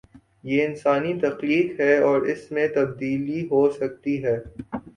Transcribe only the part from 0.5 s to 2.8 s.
انسانی تخلیق ہے اور اس میں